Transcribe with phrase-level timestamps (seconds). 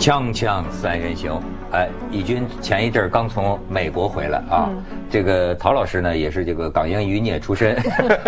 [0.00, 1.38] 锵锵三人行，
[1.72, 4.70] 哎，义军前一阵儿刚从美国回来啊，
[5.10, 7.78] 这个陶老师呢也是这个港英余孽出身，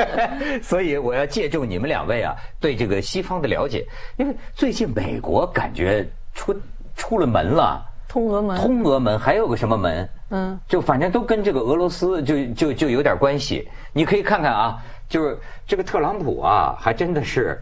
[0.63, 3.87] 所以我要借助你们两位啊对这个西方的了解，
[4.19, 6.55] 因为最近美国感觉出
[6.95, 10.07] 出了门了，通俄门，通俄门还有个什么门？
[10.29, 13.67] 嗯，就反正都跟这个俄罗斯就就就有点关系。
[13.95, 14.77] 你可以看看啊，
[15.09, 17.59] 就是这个特朗普啊，还真的是，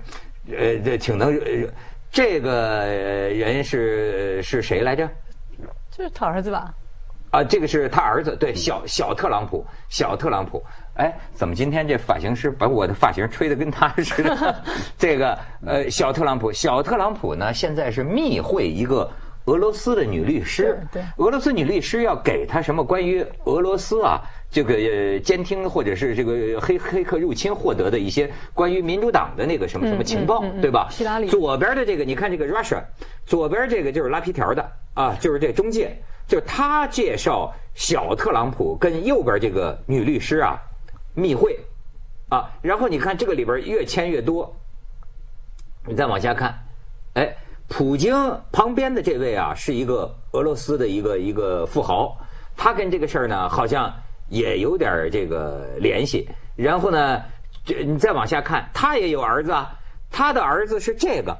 [0.49, 1.33] 呃，这挺能。
[2.11, 2.85] 这个
[3.33, 5.09] 人是是谁来着？
[5.91, 6.75] 就是他儿子吧？
[7.31, 10.63] 啊，这个是他儿子，对，小小特朗普，小特朗普。
[10.95, 14.63] 哎，怎么今天这发型师把我的发型吹得跟他似的？
[14.99, 19.11] 这个呃，小特朗普，小特朗普呢，现在是密会一个。
[19.47, 30.89] 俄罗斯的女律师，对，俄罗斯女律师要给他什么关于俄罗斯啊这个监听或者是这个黑黑客入侵获得的一些关于民主党的那个什么什么情报，对吧？
[30.91, 32.83] 希拉里左边的这个，你看这个 Russia，
[33.25, 35.97] 左边这个就是拉皮条的啊，就是这中介，
[36.29, 40.61] 就是他介绍小特朗普跟右边这个女律师啊
[41.15, 41.59] 密会
[42.29, 44.55] 啊，然后你看这个里边越签越多，
[45.87, 46.55] 你再往下看，
[47.15, 47.35] 哎。
[47.71, 48.13] 普京
[48.51, 52.15] 旁边的这位啊，是一个俄罗斯的一个一个富豪，
[52.57, 53.95] 他跟这个事儿呢，好像
[54.29, 56.29] 也有点这个联系。
[56.57, 57.23] 然后呢，
[57.65, 59.71] 这你再往下看，他也有儿子，啊，
[60.11, 61.35] 他的儿子是这个，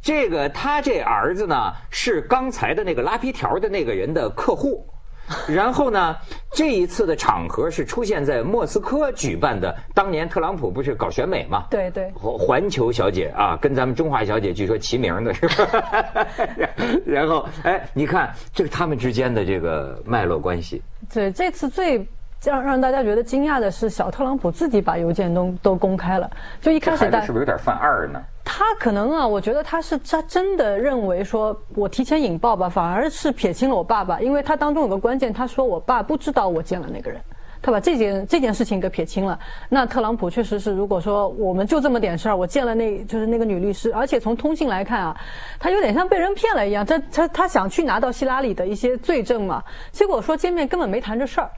[0.00, 4.88] 这个他这儿子呢，是刚才的那个拉皮条的那个人的客户。
[5.48, 6.16] 然后呢，
[6.52, 9.74] 这一次的场合是出现在莫斯科举办的。
[9.94, 11.64] 当年特朗普不是搞选美嘛？
[11.70, 12.10] 对对。
[12.14, 16.26] 环球小姐啊，跟咱们中华小姐据说齐名的是吧？
[17.06, 20.82] 然后，哎，你看，这是他们之间的这个脉络关系。
[21.12, 22.06] 对，这次最。
[22.44, 26.30] 让让大家觉得惊讶的是，小特朗普自己把邮件都都公开了。
[26.60, 28.20] 就一开始，他是不是有点犯二呢？
[28.44, 37.18] 他可能啊，我觉得他是他真的认为说，我提前引爆吧，反而是撇清了我爸爸，因为他当中有个关键，他说我爸不知道我见了那个人，
[37.62, 39.38] 他把这件这件事情给撇清了。
[39.70, 45.16] 那特朗普确实是，如果说我们就这么点事儿，我见了那就是那个女律师，而且从通信来看啊，
[45.58, 51.50] 他有点像被人骗了一样，他他他想去拿到希拉里的一些罪证嘛，结果说见面根本没谈这事儿。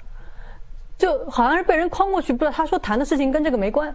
[0.96, 3.94] 就好像是被人诓过去，不知道他说谈的事情跟这个没关，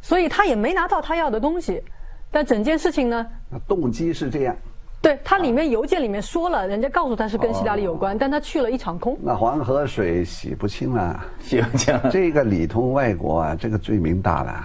[0.00, 1.80] 所以他也没拿到他要的东西。
[2.30, 3.26] 但整件事情呢？
[3.66, 4.56] 动机是这样。
[5.02, 9.18] 对他里面邮件里面说了，人家告诉他是跟希拉里有关，但他去了一场空。
[9.22, 11.98] 那黄河水洗不清了，洗不清。
[12.12, 14.64] 这个里通外国啊，这个罪名大了。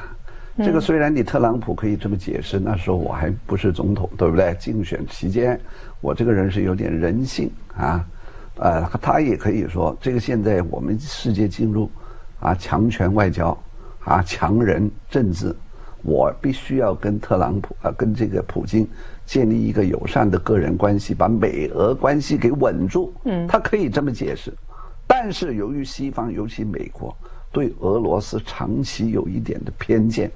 [0.57, 4.53] 这个虽然你特朗普可以这么解释，那时候我还不是总统，对不对？
[4.59, 5.59] 竞选期间，
[6.01, 8.05] 我这个人是有点人性啊。
[8.57, 11.89] 呃，他也可以说，这个现在我们世界进入
[12.39, 13.57] 啊强权外交，
[14.05, 15.53] 啊强人政治，
[16.05, 18.88] 我必须要跟特朗普啊跟这个普京
[19.25, 23.11] 建立一个友善的个人关系，把美俄关系给稳住。
[23.23, 24.53] 嗯，他可以这么解释，
[25.07, 27.16] 但是由于西方，尤其美国
[27.51, 30.31] 对俄罗斯长期有一点的偏见，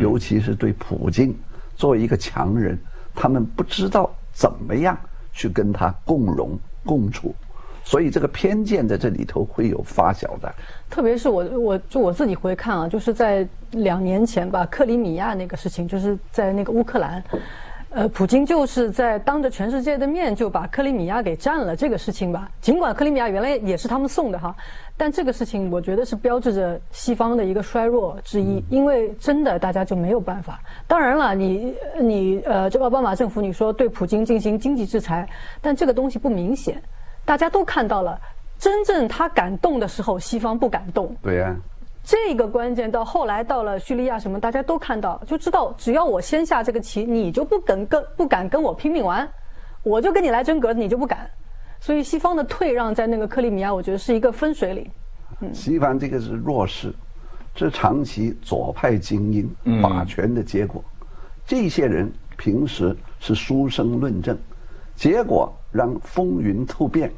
[0.00, 1.36] 尤其是对普京
[1.76, 2.78] 作为一个强人，
[3.14, 4.98] 他们不知道怎么样
[5.32, 7.34] 去跟他共荣共处。
[7.82, 10.54] 所以这个偏见在这里头会有发酵的，
[10.88, 17.22] 特别是我我就我自己回看啊，就是在两年前吧，克里米亚那个事情，就是在那个乌克兰，
[17.90, 22.48] 呃，普京就是在当着全世界的面就把克里米亚给占了这个事情吧。
[22.60, 24.54] 尽管克里米亚原来也是他们送的哈，
[24.96, 30.60] 但这个事情我觉得是标志着西方的一个衰弱之一，因为真的大家就没有办法。
[30.86, 35.28] 当然了，你你呃，这奥巴马政府你说对普京进行经济制裁，
[35.60, 36.80] 但这个东西不明显。
[37.30, 38.20] 大家都看到了，
[38.58, 41.16] 真正他敢动的时候，西方不敢动。
[41.22, 41.54] 对呀，
[42.02, 49.28] 这个关键到后来到了叙利亚什么，大家都看到，就知道只要我先下这个棋，你就不敢跟不敢跟我拼命玩，
[49.84, 51.30] 我就跟你来真格，你就不敢。
[51.78, 54.90] 所以西方的退让在那个克里米亚，我觉得是一个分水岭。
[55.38, 56.92] 嗯，西方这个是弱势，
[57.54, 60.82] 是长期左派精英把权的结果。
[61.46, 64.36] 这些人平时是书生论证。
[65.00, 67.10] 结果让风云突变，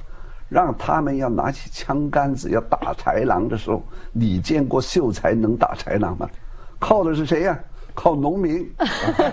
[0.49, 3.83] 让他们要拿起枪杆子要打豺狼的时候，
[4.13, 6.31] 你见过秀才能打豺狼吗？
[6.79, 7.59] 靠的是谁呀？
[7.93, 8.73] 靠农民，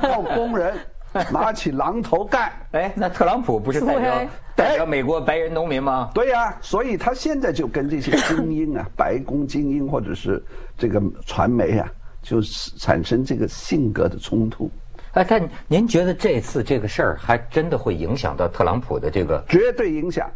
[0.01, 0.73] 靠工人，
[1.31, 2.51] 拿起榔头干。
[2.71, 6.09] 哎，那特朗普不是代表代表美国白人农民吗？
[6.11, 10.43] 对呀，所以他现在就跟这些精英啊， 白宫精英或者是
[10.75, 11.87] 这个传媒啊，
[12.23, 12.41] 就
[12.79, 14.71] 产生这个性格的冲突。
[15.19, 19.43] 哎，但您觉得这次这个事儿还真的会影响到特朗普的这个？
[19.49, 20.31] 绝对影响，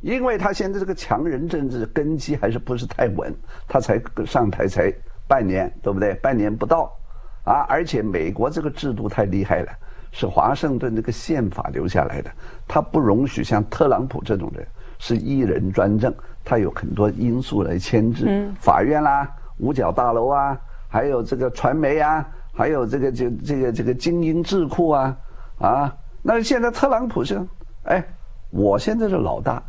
[0.00, 3.32] 因为他现在这个强人政治根基还是不是太稳，
[3.68, 4.92] 他才上台才
[5.28, 6.14] 半年，对不对？
[6.14, 6.92] 半年不到，
[7.44, 9.70] 啊，而且美国这个制度太厉害了，
[10.10, 12.28] 是华盛顿这个宪法留下来的，
[12.66, 14.66] 他不容许像特朗普这种人
[14.98, 16.12] 是一人专政，
[16.44, 20.58] 他有很多因素来牵制，嗯，法院啦、五角大楼啊，
[20.88, 25.16] 还有这个传媒啊，还有这个这这个这个精英智库啊，
[25.58, 27.44] 啊，那现在特朗普是，
[27.82, 28.02] 哎，
[28.50, 29.62] 我现在是老大。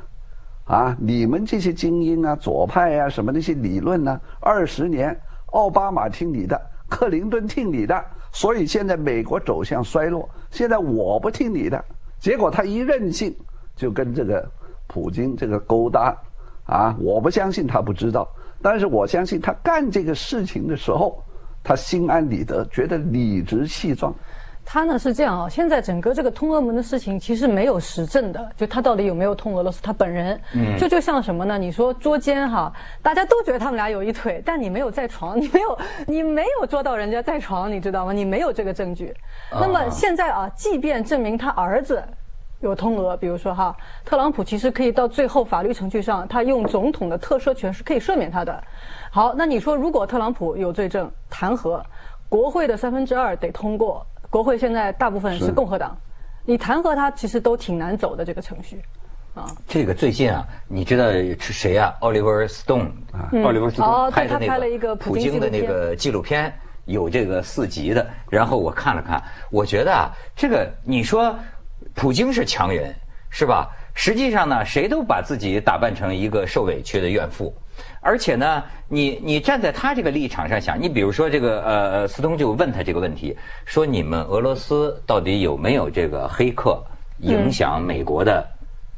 [0.66, 4.20] 啊，你们这些精英啊，左派啊，什么那些理论呢？
[4.42, 5.16] 二十年，
[5.54, 6.60] 奥巴马听你的，
[6.90, 10.28] 克林顿听你的，所以现在美国走向衰落。
[10.50, 11.86] 现在我不听你的，
[12.18, 13.32] 结果他一任性，
[13.76, 14.44] 就跟这个
[14.88, 16.18] 普京这个勾搭，
[16.66, 18.28] 啊，我不相信他不知道，
[18.60, 21.24] 但是我相信他干这个事情的时候，
[21.66, 24.14] 他心安理得，觉得理直气壮。
[24.68, 31.56] 他呢是这样啊，现在整个这个通俄门的事情其实没有实证的，就他到底有没有通俄罗斯，他本人，嗯，就就像什么呢？
[31.56, 35.78] 你说捉奸哈，大家都觉得他们俩有一腿，但你没有在床，你没有，
[36.08, 38.12] 你没有捉到人家在床，你知道吗？
[38.12, 39.14] 你没有这个证据。
[39.52, 42.04] 那么现在啊，即便证明他儿子
[42.62, 48.64] 有通俄，比如说哈，特朗普其实可以到最后法律程序上，他用总统的特赦权是可以赦免他的。
[49.12, 51.82] 好，那你说如果特朗普有罪证，弹劾，
[52.28, 54.06] 国会的三分之二得通过。
[54.30, 55.96] 国会现在大部分是共和党，
[56.44, 58.82] 你弹劾他其实都挺难走的这个程序，
[59.34, 59.46] 啊。
[59.68, 66.54] 这个最近啊，你知道是谁啊？Oliver Stone 啊，奥利弗斯顿拍的那个普京的那个纪录片，
[66.86, 68.06] 有这个四集的。
[68.30, 71.34] 然后我看了看，我觉得啊，这个你说
[71.96, 72.94] 普京是强人
[73.32, 73.70] 是吧？
[73.94, 77.54] 实际上呢，谁都把自己打扮成一个受委屈的怨妇。
[78.00, 86.82] 而且呢，你你站在他这个立场上想，你比如说这个呃呃，斯通就问他这个问题，说你们俄罗斯到底有没有这个黑客
[87.20, 88.46] 影响美国的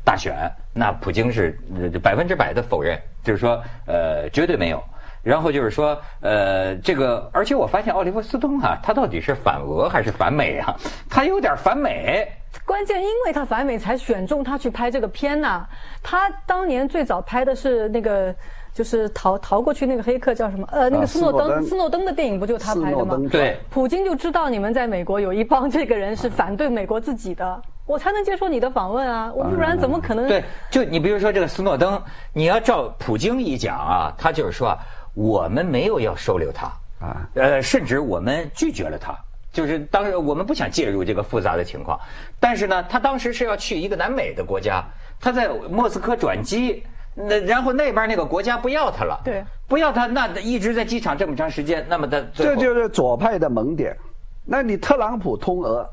[0.04, 0.36] 大选？
[0.74, 1.60] 那普京是
[2.04, 4.84] 百分之百的否认，就是说呃绝对没有。
[5.28, 10.76] 然后就是说呃这个，而且我发现奥利弗斯通啊，他到底是反俄还是反美啊？
[11.10, 12.28] 他有点反美。
[12.66, 15.68] 关键因为他反美才选中他去拍这个片呐。
[16.02, 18.34] 他当年最早拍的是那个。
[18.74, 20.68] 就是逃逃过去那个黑客叫什么？
[20.72, 23.18] 呃，那个斯诺登，斯诺登的电影不就他拍的吗？
[23.32, 30.28] 对，普京就知道你们在美国有一帮这个人是反对美国自己的，我才能接受你的访问啊，我不然怎么可能？
[30.28, 32.00] 对，就你比如说这个斯诺登，
[32.34, 34.78] 你要照普京一讲啊，他就是说
[35.18, 36.68] 我们没有要收留他
[37.00, 39.18] 啊，呃，甚至我们拒绝了他，
[39.52, 42.00] 就是当时我们不想介入这个复杂的情况，
[42.40, 44.84] 但是呢，他当时是要去一个南美的国家，
[45.20, 46.84] 他在莫斯科转机。
[47.20, 53.98] 那然后那边那个国家不要他了，对，不要他，那一直在机场这么长时间，那么的这就是左派的萌点。
[54.46, 55.84] 那你特朗普通俄，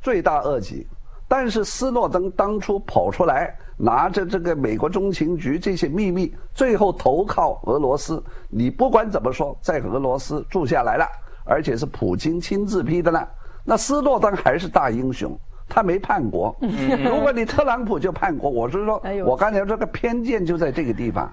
[0.00, 0.84] 罪大恶极，
[1.32, 8.22] 但是斯诺登当初跑出来拿着这个美国中情局这些秘密，最后投靠俄罗斯。
[8.50, 11.06] 你不管怎么说，在俄罗斯住下来了，
[11.46, 13.26] 而且是普京亲自批的呢，
[13.64, 15.34] 那斯诺登还是大英雄。
[15.70, 16.54] 他没叛国，
[17.02, 21.32] 如果你特朗普就叛国，我是说，我刚才这个偏见就在这个地方，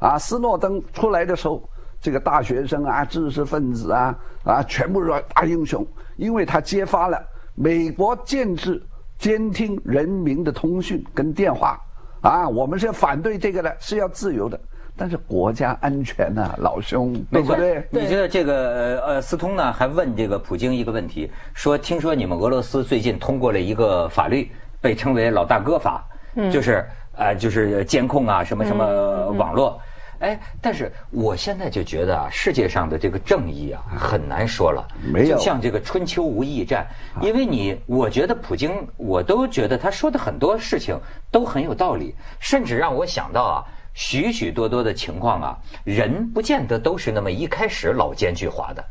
[0.00, 1.66] 啊，斯诺登出来的时候，
[1.98, 4.14] 这个大学生啊、知识分子啊
[4.44, 5.82] 啊，全部是大英雄，
[6.18, 7.18] 因为他揭发了
[7.54, 8.82] 美国建制
[9.20, 11.78] 监听人民的通讯跟电话，
[12.22, 14.58] 啊，我们是要反对这个的，是要自由的。
[14.96, 17.86] 但是国家安全呐，老兄，对不对？
[17.90, 26.02] 你觉得这个呃，斯通呢还问这个普京一个问题，说听说你们俄罗斯最近通过了一个法律，被称为“老大哥法”，
[26.50, 26.82] 就是
[27.16, 29.78] 呃，就是监控啊，什么什么网络。
[30.20, 34.86] 哎，但是我现在就觉得啊，世界上的这个正义啊，很难说了。
[35.12, 36.86] 没有，就像这个春秋无义战，
[37.20, 40.98] 因为你，我觉得普京，我都觉得他说的很多事情
[41.30, 43.64] 都很有道理，甚至让我想到啊。
[43.92, 48.84] 许许多多的情况啊，人不见得都是那么一开始老奸巨猾的，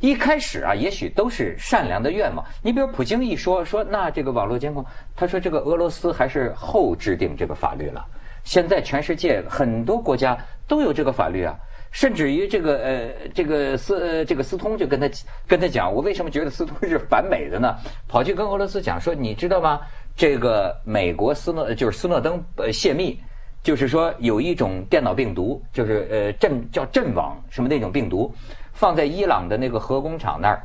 [0.00, 2.42] 一开始啊，也许都是善良的愿望。
[2.62, 4.82] 你比如普京一说说，那这个网络监控，
[5.14, 8.02] 他说这个俄罗斯还是后制定这个法律了。
[8.44, 10.36] 现在全世界很多国家
[10.66, 11.54] 都有这个法律啊，
[11.90, 15.08] 甚至于这个呃，这个斯呃这个斯通就跟他
[15.46, 17.76] 跟他讲，我为什么觉得斯通是反美的呢？
[18.08, 19.80] 跑去跟俄罗斯讲说，你知道吗？
[20.16, 23.18] 这个美国斯诺就是斯诺登呃泄密。
[23.62, 28.32] 就是说，有一种电脑病毒，就是呃阵叫阵网什么那种病毒，
[28.72, 30.62] 放在伊朗的那个核工厂那儿，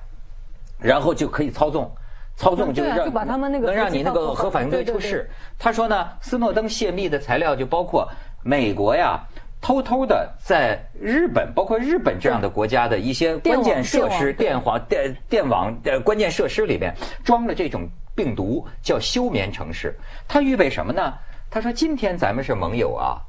[0.77, 1.91] 然后就可以操纵，
[2.35, 5.27] 操纵就是让能让你那个核反应堆出事。
[5.57, 8.07] 他说呢，斯诺登泄密的材料就包括
[8.43, 9.19] 美国呀，
[9.61, 16.91] 偷偷的在日本，包括日本这样的国家的一些关键设施、电网、电电网的关键设施里边
[17.23, 19.95] 装了这种病毒，叫休眠城市。
[20.27, 21.13] 他预备什么呢？
[21.49, 23.19] 他说：“今天咱们是盟友啊，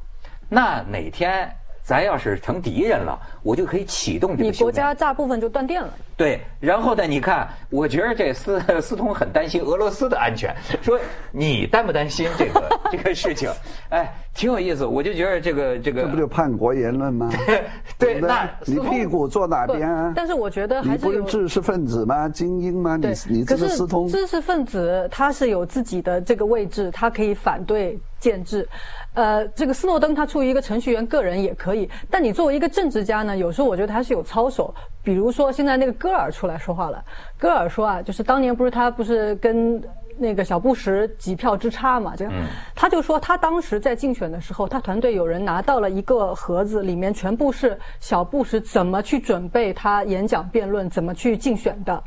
[0.49, 1.53] 那哪天
[1.85, 4.51] 咱要是成敌人了，我就可以启动这个。
[4.51, 5.93] 你国家大部分就断电了。
[6.17, 7.05] 对，然后呢？
[7.05, 10.97] 你看，我觉得这斯斯通很担心俄罗斯的安全，说
[11.33, 12.62] 你担不担心这个
[12.93, 13.51] 这个事情？
[13.89, 14.87] 哎，挺有意思。
[14.87, 17.29] 我就觉得这个这个，这不就叛国言论吗？
[17.99, 20.12] 对，那你屁股坐哪边啊？
[20.15, 22.29] 但是我觉得还是你不是知识分子吗？
[22.29, 22.97] 精英吗？
[22.97, 28.69] 你你这个斯通知识分子他是有自己的这个位置，他可以反对建制。
[29.14, 34.75] 呃，这个斯诺登他出于一个程序员个人也可以，但你作为一个政治家呢，有时候我觉得他是有操守。
[35.02, 37.04] 比如说现在那个戈尔出来说话了，
[37.38, 39.83] 戈尔说啊，就是当年不是他不是跟
[40.16, 42.33] 那个小布什几票之差嘛，这样，
[42.75, 52.02] 他就说他当时在竞选的时候，他团队有人拿到了一个盒子，里面全部是小布什怎么去准备他演讲辩论，怎么去竞选的，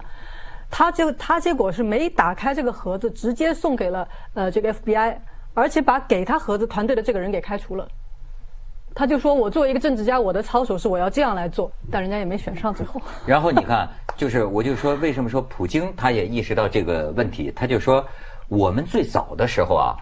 [0.71, 5.17] 他就他结果是没打开这个盒子，直接送给了呃这个 FBI。
[5.55, 7.88] 而且把给他盒子团队的这个人给开除了，
[8.93, 13.01] 他就说：“我作为一个政治家，我的操守是我要这样来做。”但人家也没选上最后。
[13.25, 17.51] 然后你看，就是我就说，为什么说普京他也意识到这个问题？
[17.55, 18.05] 他就说，
[18.47, 19.95] 我们最早的时候啊，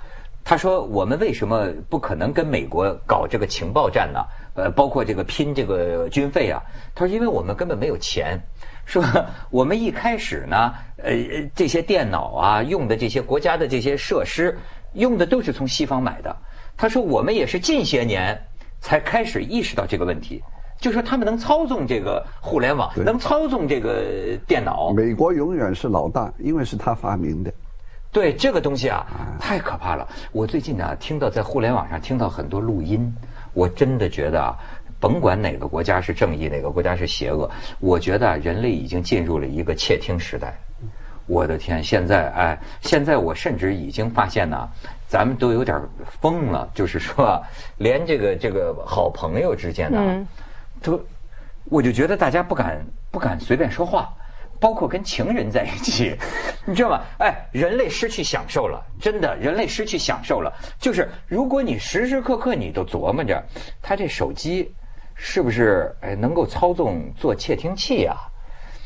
[0.43, 4.19] 他说我们为什么不可能跟美国搞这个情报战呢？
[4.55, 6.61] 呃，包括这个拼这个军费啊。
[6.93, 8.39] 他说，因为我们根本没有钱。
[8.85, 9.03] 说
[9.49, 11.13] 我们一开始呢，呃，
[11.55, 14.57] 这些电脑啊，用的这些国家的这些设施。
[14.93, 16.35] 用的都是从西方买的。
[16.75, 18.39] 他说：“我们也是近些年
[18.79, 20.41] 才开始意识到这个问题，
[20.79, 24.91] 就说他们能操纵这个互联网，能操纵这个电脑。
[24.91, 27.53] 美国永远是老大，因为是他发明的。
[28.11, 29.05] 对这个东西啊，
[29.39, 30.07] 太可怕了。
[30.31, 33.11] 我最近呢，听到在互联网上听到很多录音，
[33.53, 34.57] 我真的觉得啊，
[34.99, 40.53] 甭管哪个国家是正义，哪个国家是邪恶，我觉得人类已经进入了一个窃听时代。”
[41.25, 41.83] 我的天！
[41.83, 44.69] 现在哎，现在我甚至已经发现呢，
[45.07, 45.81] 咱们都有点
[46.21, 46.69] 疯了。
[46.73, 47.41] 就是说，
[47.77, 50.27] 连这个这个好朋友之间呢，
[50.81, 50.99] 都，
[51.65, 54.13] 我就觉得大家不敢不敢随便说话，
[54.59, 56.17] 包括跟情人在一起，
[56.65, 57.01] 你知道吗？
[57.19, 60.51] 哎，人类失去享受了，真的，人类失去享受了。
[60.77, 63.41] 就是如果你时时刻刻你都琢磨着，
[63.81, 64.73] 他这手机
[65.15, 68.17] 是不是哎能够操纵做窃听器啊？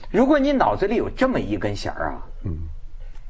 [0.10, 2.27] 如果你脑子里有这么一根弦儿啊，嗯，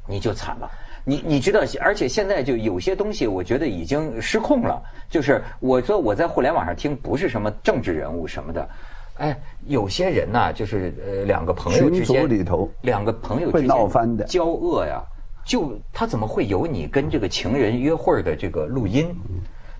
[0.08, 0.70] 你就惨了。
[1.04, 4.82] 你你知道，而且现在就有些东西，我觉得已经失控了。
[5.08, 8.68] 就是我说我在互联网上听，不是什么政治人物什么的，
[9.16, 15.02] 哎，有些人呐，就是呃两个朋友之间，里头两个朋友会闹翻的交恶呀，
[15.46, 19.14] 就他怎么会有你跟这个情人约会的这个录音，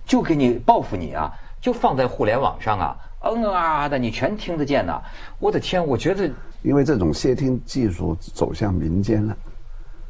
[0.05, 1.31] 就给你报复你啊，
[1.61, 2.97] 就放在互联网上啊。
[3.21, 5.01] 嗯啊的，你全听得见呐！
[5.39, 6.31] 我的天，我觉得，
[6.61, 9.35] 因为这种窃听技术走向民间了，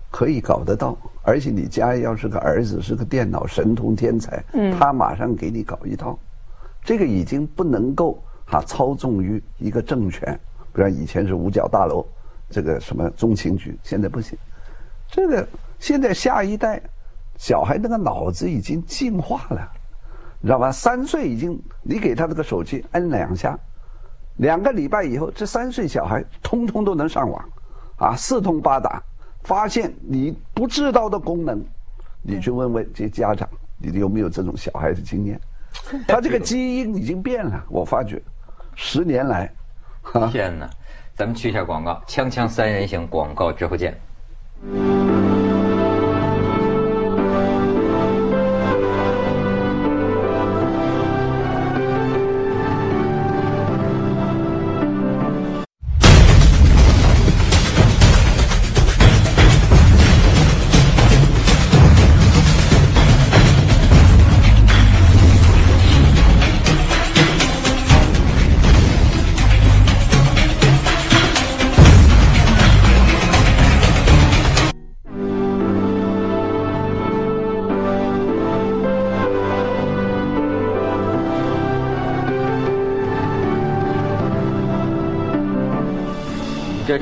[0.09, 0.97] 可以搞得到。
[1.23, 6.17] 而且你家要是个儿子是个电脑神通天才，嗯，他马上给你搞一套。
[6.83, 10.39] 这个已经不能够哈操纵于一个政权，
[10.71, 12.05] 不然以前是五角大楼，
[12.49, 14.37] 这个什么中情局，现在不行。
[15.07, 15.47] 这个
[15.77, 16.81] 现在下一代
[17.37, 19.71] 小孩那个脑子已经进化了。
[20.41, 20.71] 你知道吧？
[20.71, 23.59] 三岁已经，你给他这个手机摁两下，
[24.37, 27.49] 两个礼拜以后，这三岁小孩通通都能上网，
[27.97, 29.03] 啊，四通八达，
[29.49, 31.59] 发现你不知道的功能，
[32.21, 35.41] 你去问问这些家长，你有没有这种小孩子经验？
[36.07, 38.21] 他这个基因已经变了，我发觉，
[38.75, 39.51] 十年来，
[40.31, 40.69] 天哪！
[41.15, 43.99] 咱们去一下广告，锵锵三人行广告之后见。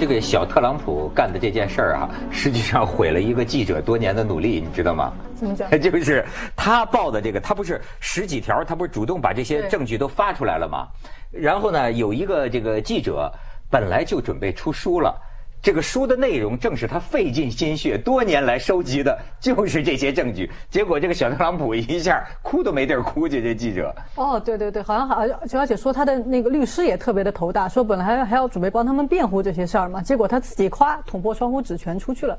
[0.07, 5.11] 这个小特朗普干的这件事儿啊，实际上毁了一个记者多年的努力，你知道吗？
[5.35, 5.69] 怎么讲？
[5.79, 10.87] 就是他报的这个，他不是十几条，他不是主动把这些证据都发出来了吗？
[11.29, 13.29] 然后呢，有一个这个记者
[13.69, 15.19] 本来就准备出书了，
[15.61, 20.49] 这个书的内容正是他费尽心血多年来收集的，就是这些证据。
[20.69, 23.93] 结果这个小特朗普一下哭都没地儿哭去，这记者。
[24.15, 25.23] 哦，对对对，好像好，
[25.57, 32.37] 而且说他的那个律师也特别的头大，说本来还还要准备帮他们辩护这些事儿嘛，结果他自己夸捅破窗户纸全出去了。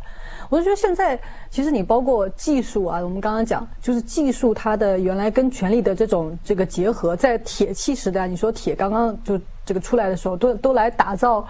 [0.49, 1.19] 我就觉得现在
[1.51, 11.47] 其实你包括技术啊，我们刚刚讲就是技术它的原来跟权力的这种这个结合，在铁器时代，你说铁刚刚就这个出来的时候，都都来打造。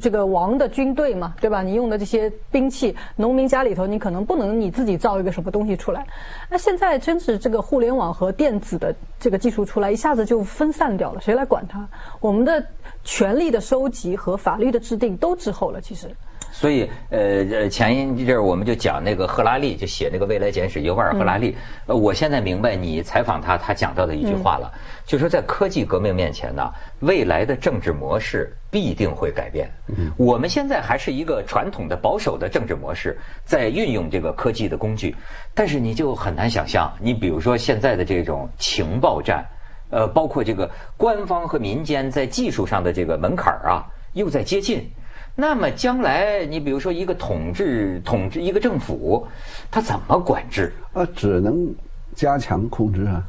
[0.00, 1.62] 这个王的军队嘛，对吧？
[1.62, 6.06] 你用的这些兵器，农民家里头，你可能不能你自己造一个什么东西出来。
[6.50, 11.88] 那现在真是这个互联网和电子的这个技术出来，一下子就分散掉了，谁来管它？
[12.20, 12.64] 我们的
[13.04, 16.08] 权力的收集和法律的制定都滞后了，其实。
[16.50, 21.54] 所以，呃呃，前一阵儿我们就讲那个赫拉利，就写那个《未来简史》尤瓦尔·赫拉利。
[21.86, 24.72] 呃，我现在明白你采访他，他讲到的一句话了，
[25.04, 29.70] 就说在科技革命面前呢，未来的政治模式必定会改变。
[30.16, 35.14] 我们现在还是一个传统的保守的政治模式，在运用这个科技的工具，
[35.54, 39.44] 但是你就很难想象，你比如说现在的这种情报战，
[39.90, 44.86] 呃，包括这个官方和民间在技术上的这个门槛儿啊，又在接近。
[45.34, 49.26] 那么将来，你比如说一个统治统治一个政府，
[49.70, 50.72] 他怎么管制？
[50.94, 51.72] 呃，只能
[52.14, 53.24] 加强控制啊，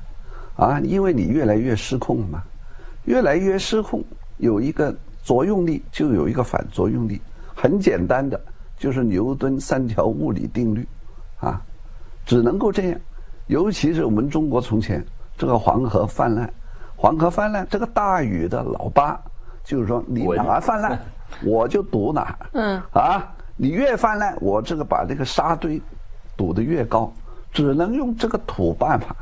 [0.56, 2.44] 啊，因为你越来越失控嘛，
[3.06, 4.04] 越来越失控，
[4.38, 4.92] 有一个
[5.30, 7.22] 作用力就有一个反作用力，
[7.56, 8.42] 很简单的，
[8.80, 10.84] 就是牛顿三条物理定律，
[11.40, 11.62] 啊，
[12.26, 13.00] 只能够这样。
[13.46, 15.06] 尤其是我们中国从前
[15.38, 16.52] 这个黄河泛滥，
[16.96, 19.22] 黄河泛滥，这个大禹的老八
[19.64, 21.00] 就是说你哪泛滥。
[21.44, 25.80] 我就堵哪儿，嗯啊，你越泛滥，我这个把这个沙堆
[26.36, 27.14] 堵得越高，
[27.52, 29.16] 只能用这个土办法，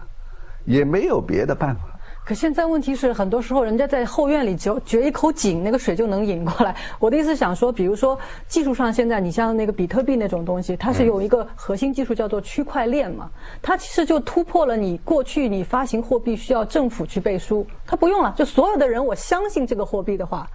[0.64, 1.82] 也没有别的办法。
[2.28, 6.76] 可现在问题是，很多时候人家在后院里就掘一口井，那个水就能引过来。
[7.00, 8.20] 我的意思想说，比如说
[8.50, 13.32] 技术上，现在你像那个比特币那种东西，它是有一个核心技术叫做区块链嘛，
[13.62, 20.46] 它其实就突破了你过去你发行货币需要政府去背书，它不用了，就所有的人我相信这个货币的话。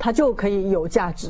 [0.00, 1.28] 它就可以有价值，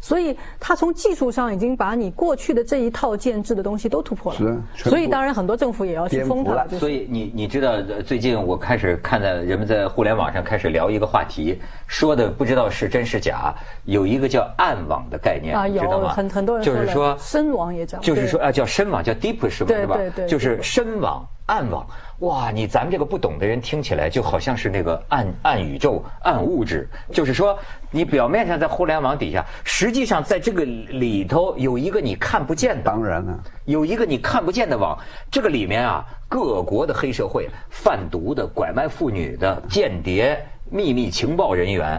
[0.00, 4.38] 所以它从技术上已经把你过去的这一套建制的东西都突破了。
[4.74, 6.66] 是，所以当然很多政府也要去封它。
[6.78, 16.08] 所以你你知道，最近我开始看到人们在互联网上开始聊一个话题，说的不知道是真是假，有一个叫暗网的概念，知道吗？
[16.10, 19.68] 很很多人就是说深网也叫，就是说啊叫深网叫 deep 是吧？
[19.68, 21.26] 对对对，就是深网。
[21.48, 21.86] 暗网，
[22.20, 22.50] 哇！
[22.50, 27.58] 你咱们这个不懂的人听起来就好像是那个暗暗宇宙、暗物质，就是说，
[27.90, 34.98] 你表面上在互联网底下，实际上在这个里头有一个你看不见的，当然了，有一个你看不见的网。
[35.30, 40.38] 这个里面啊，各国的黑社会、贩毒的、拐卖妇女的、间谍、
[40.70, 41.98] 秘密情报人员，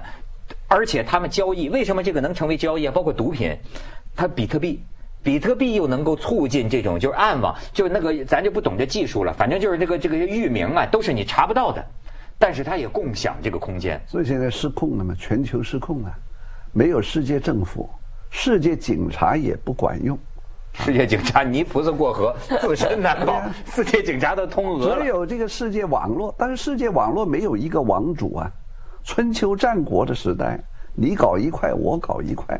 [0.67, 2.91] 而且他们交易，为什么这个能成为交易啊？
[2.93, 3.57] 包括毒品，
[4.15, 4.83] 它比特币。
[5.21, 11.83] 比特币又能够促进这种就是暗网，就是那个咱就不懂这技术了，反正就是这个这个域名啊，都是你查不到的，
[12.37, 14.01] 但是它也共享这个空间。
[14.07, 16.13] 所以现在失控了嘛，全球失控了，
[16.71, 17.89] 没有世界政府，
[18.29, 20.17] 世界警察也不管用。
[20.73, 23.41] 世界警察泥菩萨过河，自身难保。
[23.65, 28.49] 世界警察都通俄只有这个世界网络，但是世界网络没有一个网主啊。
[29.03, 30.59] 春秋战国的时代，
[30.93, 32.57] 你搞一块，我搞一块。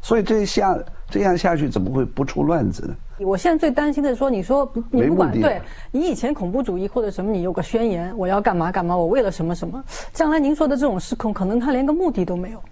[0.00, 0.78] 所以这下
[1.10, 2.94] 这样下去怎么会不出乱子呢？
[3.26, 12.62] 我现在最担心的是说，你说你不管对，你以前恐怖主义或者什么，你有个宣言，我要干嘛干嘛，我为了什么什么，将来您说的这种失控，可能他连个目的都没有，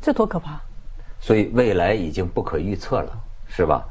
[0.00, 0.60] 这多可怕！
[1.18, 3.12] 所以未来已经不可预测了，
[3.48, 3.82] 是吧？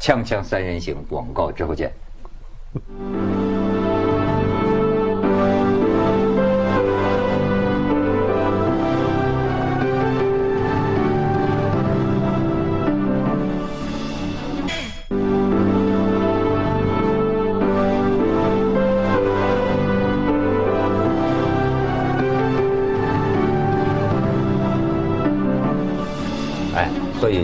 [0.00, 1.92] 锵锵三人行，广告之后见。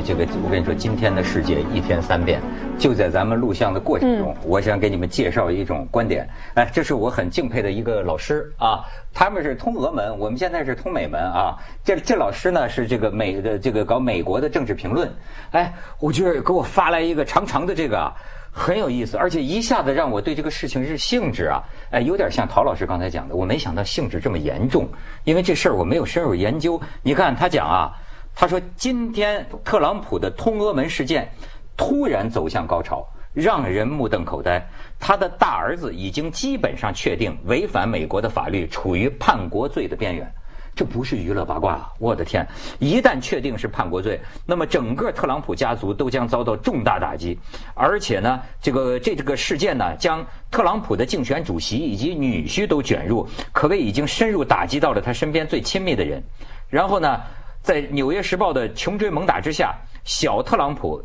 [0.04, 2.38] 这个，我跟你说，今天的世界一天三变，
[2.78, 6.28] 就在咱们录像的过程中，我想给你们介绍一种观点。
[6.52, 11.56] 哎，这是我很敬佩的一个老师啊，他们是通俄门，我们现在是通美门啊。
[11.82, 15.10] 这这老师呢是这个美的这个搞美国的政治评论。
[15.52, 18.12] 哎，我觉得给我发来一个长长的这个，
[18.52, 21.62] 很有意思，而且一下子让我对这个事情是性质啊，
[21.92, 24.86] 哎，有点像陶老师刚才讲的，我没想到性质这么严重，
[25.24, 26.78] 因为这事儿我没有深入研究。
[27.02, 27.90] 你看他讲啊。
[28.34, 31.30] 他说：“今天特朗普的通俄门事件
[31.76, 34.60] 突然走向高潮，让人目瞪口呆。
[34.98, 40.30] 他的大儿子已经基本上确定违反美国的法律，处于叛国罪的边缘。
[40.76, 41.88] 这不是娱乐八卦！
[42.00, 42.44] 我的天，
[42.80, 47.38] 一旦确定是叛国罪，那么整个特朗普家族都将遭到重大打击，
[47.74, 56.20] 而且呢，这个这这个事件呢，将特朗普的竞选主席以及女婿都卷入，可谓已经深入打击到了他身边最亲密的人。
[56.68, 57.20] 然后呢，
[57.64, 59.74] 在《纽约时报》的穷追猛打之下，
[60.04, 61.02] 小特朗普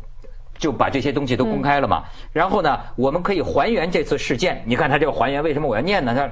[0.58, 2.04] 就把这些东西都公开了嘛。
[2.34, 4.62] 然后呢，我们可以还原这次事件。
[4.66, 6.14] 你看他这个还原，为什么我要念呢？
[6.14, 6.30] 他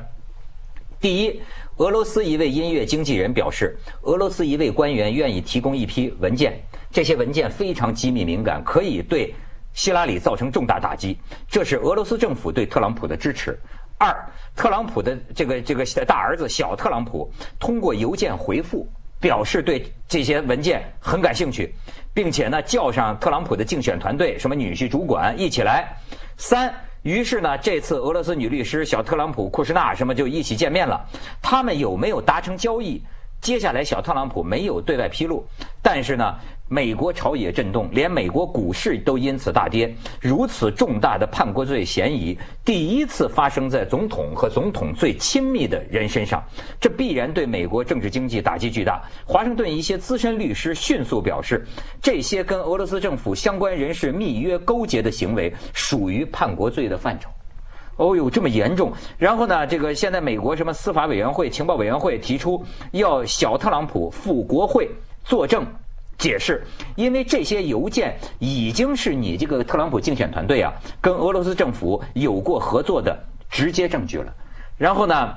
[1.00, 1.40] 第一。
[1.78, 6.60] 俄罗斯一位音乐经纪人表示，俄罗斯一位官员愿意提供一批文件，
[6.90, 9.32] 这些文件非常机密敏感，可以对
[9.74, 11.16] 希拉里造成重大打击。
[11.48, 13.56] 这是俄罗斯政府对特朗普的支持。
[13.96, 14.12] 二，
[14.56, 18.84] 特朗普的这个这个大儿子小特朗普通过邮件回复，
[19.20, 21.74] 表示对这些文件很感兴趣，
[22.14, 25.96] 并且呢叫上特朗普的竞选团队，什么女婿主管一起来。
[26.36, 26.74] 三。
[27.02, 31.00] 于是呢，这次俄罗斯女律师小特朗普库什纳什么就一起见面了。
[31.40, 33.00] 他们有没有达成交易？
[33.40, 35.46] 接下来小特朗普没有对外披露。
[35.80, 36.34] 但是呢，
[36.70, 39.92] 美国朝野震动，连美国股市都因此大跌。
[40.20, 46.42] 如此重大的叛国罪嫌疑，第一次发生在总统和总统最亲密的人身上，
[46.78, 49.02] 这必然对美国政治经济打击巨大。
[49.24, 51.66] 华盛顿一些资深律师迅速表示，
[52.02, 57.30] 这些跟俄罗斯政府相关人士密约勾结的行为属于叛国罪的范畴。
[57.96, 58.92] 哦呦，这么严重！
[59.16, 64.88] 然后呢，这个现在美国什么司法委员会、情报委员会提出要小特朗普赴国会
[65.24, 65.66] 作证
[66.18, 66.62] 解释，
[66.96, 73.16] 因为这些邮件已经是你这个特朗普竞选团队啊跟俄罗斯政府有过合作的
[73.48, 74.34] 直接证据了。
[74.76, 75.32] 然后呢，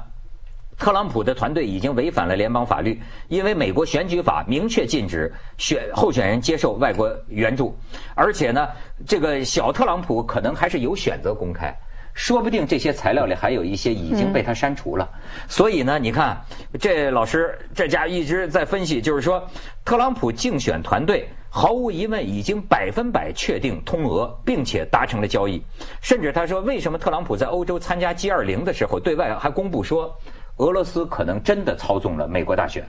[0.78, 7.78] 特朗普的团队已经违反了联邦法律，因为美国选举法明确禁止选候选人接受外国援助，
[8.16, 8.68] 而且呢，
[9.08, 11.72] 这个小特朗普可能还是有选择公开。
[12.14, 15.10] 说不定这些材料里还有一些已经被他删除了，
[15.48, 16.40] 所以呢，你看
[16.80, 19.48] 这老师这家一直在分析，就是说，
[19.86, 25.64] 特朗普竞选团队毫无疑问已经百分百确定通俄，并且达成了交易。
[26.02, 30.14] 甚至他说，为什么特朗普在欧洲参加 G 二零的时候，对外还公布说，
[30.58, 32.86] 俄罗斯可能真的操纵了美国大选？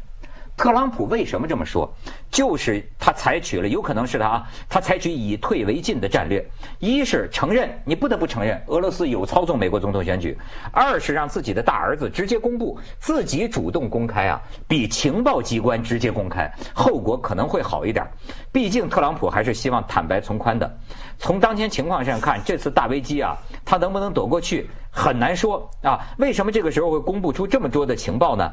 [0.56, 1.92] 特朗普为什么这么说？
[2.30, 6.44] 就是他采取了，有可能是他啊，他采取以退为进的战略。
[6.78, 10.36] 一是承认，你不得不承认俄罗斯有操纵美国总统选举；
[10.70, 18.06] 二是让自己的大儿子直接公布，自己主动公开啊，比情报机关直接公开后果可能会好一点。
[18.52, 20.78] 毕竟特朗普还是希望坦白从宽的。
[21.18, 25.98] 从当前情况上看，这次大危机啊，他能不能躲过去很难说啊。
[26.18, 28.52] 为什么这个时候会公布出这么多的情报呢？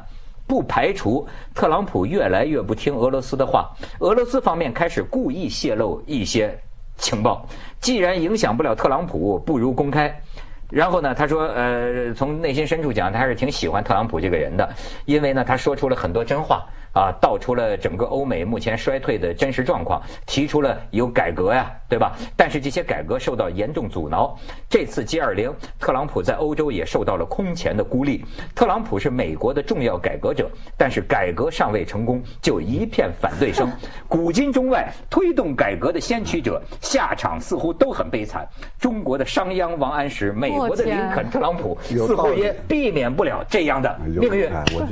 [0.50, 6.58] 不排除特朗普越来越不听俄罗斯的话，俄罗斯方面开始故意泄露一些
[6.96, 7.46] 情报。
[7.78, 10.12] 既然影响不了特朗普，不如公开。
[10.68, 14.68] 然后呢，他说，呃，从内心深处讲，他还是挺喜欢特朗普这个人的，
[15.04, 16.66] 因为呢，他说出了很多真话。
[16.92, 22.16] 啊，道出了整个欧美目前衰退的真实状况，提出了有改革呀，对吧？
[22.36, 24.36] 但是这些改革受到严重阻挠。
[24.68, 28.24] 这次 G20，特朗普在欧洲也受到了空前的孤立。
[28.56, 33.70] 特朗普是美国的重要改革者，但是改革尚未成功，就一片反对声。
[34.08, 38.44] 古今中外推动改革的先驱者，下场似乎都很悲惨。
[38.80, 44.50] 中国的商鞅王安石，美国的林肯特朗普，似乎也避免不了这样的命运。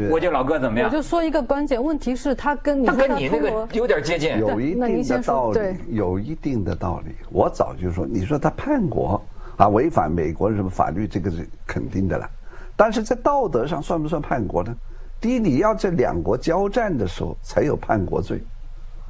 [0.09, 0.89] 我这老哥怎么样？
[0.89, 1.88] 我就说一个关键。
[1.89, 7.15] 问题是，他跟你他跟你那个有点接近，有一定的道理，有一定的道理。
[7.31, 9.21] 我早就说，你说他叛国
[9.57, 12.29] 啊，违反美国什么法律，这个是肯定的了。
[12.77, 14.77] 但是在道德上算不算叛国呢？
[15.19, 18.41] 第一，你要在两国交战的时候才有叛国罪，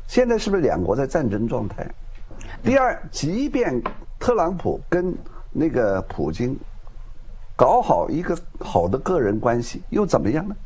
[0.06, 1.86] 现在是不是两国在战争状态？
[2.62, 3.82] 第二，即便
[4.18, 5.12] 特朗普跟
[5.52, 6.56] 那个普京
[7.56, 10.56] 搞好一个好的个人关系，又怎么样呢？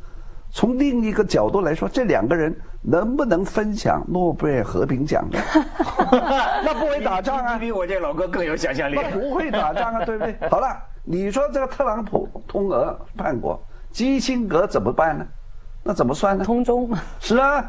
[0.54, 5.38] 从另一个角度来说，这两个人能不能分享诺贝尔和平奖呢？
[6.62, 7.58] 那不会打仗啊！
[7.58, 8.94] 比我这老哥更有想象力。
[8.94, 10.36] 那不会打仗啊，对不对？
[10.50, 10.68] 好了，
[11.04, 13.58] 你说这个特朗普通俄叛国，
[13.90, 15.26] 基辛格怎么办呢？
[15.82, 16.44] 那怎么算呢？
[16.44, 16.94] 通中。
[17.18, 17.64] 是啊，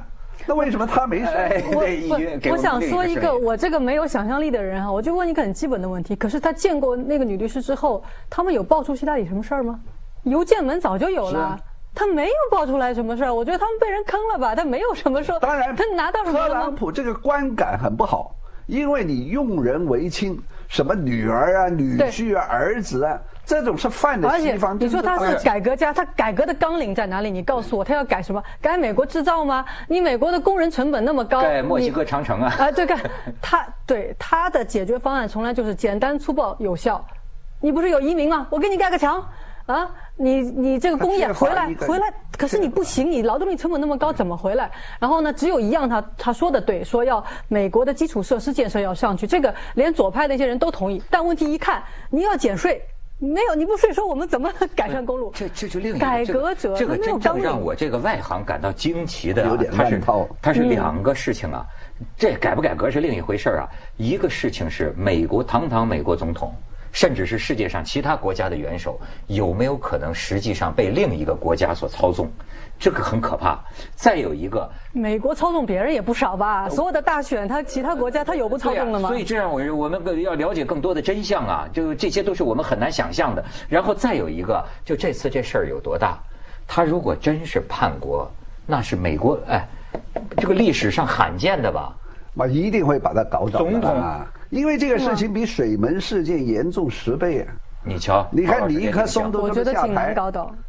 [0.46, 1.28] 那为什么他没事？
[1.72, 6.18] 我我想说一个，我这个没有想象力的人哈，我就问一个很基本的问题。
[6.18, 9.80] 可是他见过那个女律师之后，他们有爆出希拉里什么事儿吗？
[10.24, 11.58] 邮件门早就有了。
[11.96, 14.56] 他没有爆出来什么事儿，我觉得他们被人坑了吧？
[14.56, 15.40] 他没有什么说。
[15.40, 16.48] 当然，他拿到什么？
[16.48, 24.76] 特朗普这个观感很不好，因为你用人为亲，什么女儿啊、女婿啊、儿子啊，这种是犯的西方。
[24.80, 27.30] 你说他是改革家，他改革的纲领在哪里？
[27.30, 28.42] 你告诉我，他要改什么？
[28.60, 29.64] 改美国制造吗？
[29.88, 32.54] 你美国的工人成本那么高，盖墨西哥长城啊？
[32.58, 33.00] 啊，对，看
[33.42, 37.06] 他对他的解决方案从来就是简单粗暴有效。
[37.62, 38.46] 你不是有移民吗？
[38.50, 39.24] 我给你盖个墙。
[39.66, 44.70] 啊，你你这个工业回来回来，可是你不行，你劳动力成本那么高，怎么回来？
[45.00, 51.02] 然后呢，只有一样，他他说的对，说要美国的基础设施建设要上去，这个连左派的一些人都同意。
[51.10, 52.82] 但问题一看，你要减税。
[53.20, 55.32] 没有，你不税收，我们怎么改善公路？
[55.34, 60.02] 这这就另一个改革者，这个真正让我这个外行感到惊奇的，它是
[60.42, 61.66] 它是两个事情啊。
[62.18, 63.64] 这改不改革是另一回事啊。
[63.96, 66.54] 一个事情是美国堂堂美国总统，
[66.94, 72.32] 甚至是世界上其他国家的元首，有没有可能实际上被另一个国家所操纵？
[72.80, 73.60] 这个很可怕。
[73.96, 76.70] 再有一个，美国操纵别人也不少吧？
[76.70, 79.10] 所有的大选，他其他国家他有不操纵的吗？
[79.10, 81.68] 所以这样，我我们要了解更多的真相啊！
[81.74, 83.44] 就这些都是我们很难想象的。
[83.68, 86.18] 然后再有一个，就这次这事儿有多大？
[86.68, 88.30] 他如果真是叛国，
[88.68, 89.68] 那是美国哎，
[90.38, 91.96] 这个历史上罕见的吧？
[92.36, 94.28] 那一定会把他搞倒总统啊！
[94.54, 97.56] 因为这个事情比水门事件严重十倍啊！
[97.84, 100.16] 你瞧，你看尼克松都这么下台，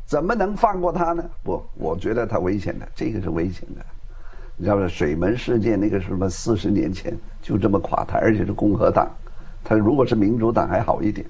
[0.06, 1.22] 怎么能放过他呢？
[1.42, 3.84] 不，我觉得他危险的，这个是危险的。
[4.56, 4.88] 你知道不？
[4.88, 9.06] 水门事件那个什么四十年前就这么垮台，而且是共和党。
[9.62, 11.26] 他如果是民主党还好一点，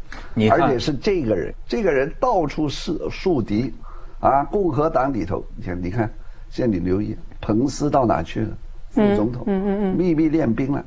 [0.51, 3.75] 而且是这个人，这个人到处是树敌，
[4.21, 6.09] 啊，共和党里头，你看，你看，
[6.51, 8.49] 现在你留意，彭斯到哪去了？
[8.91, 10.85] 副总统，嗯嗯嗯，秘密练兵了。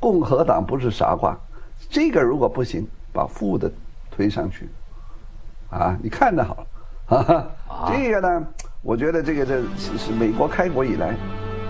[0.00, 1.36] 共和党不是傻瓜，
[1.90, 3.70] 这个如果不行，把负的。
[4.08, 4.66] 推上去，
[5.68, 6.66] 啊，你看着好
[7.06, 7.56] 了，
[7.86, 8.46] 这个呢，
[8.80, 9.62] 我觉得这个这
[9.98, 11.14] 是美国开国以来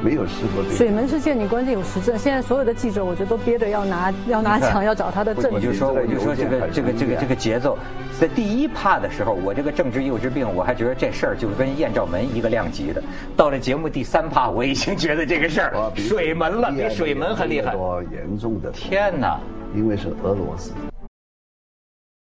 [0.03, 0.65] 没有试过。
[0.71, 2.17] 水门事件，你关键有实证。
[2.19, 5.57] 现在所有的记者，我觉得都憋着要拿要拿枪，要找他的证据。
[5.57, 7.79] 我就说，我就说这个这个这个这个节奏，
[8.21, 13.03] 在第一趴的时候，我这个政治幼稚病，我还觉得这事儿就跟艳照门一个量级的。
[13.37, 17.73] 到了节目第三趴，我已经觉得这个事儿水门了，比水门还厉害。
[17.73, 19.39] 多严重的天哪！
[19.75, 20.73] 因为是俄罗斯。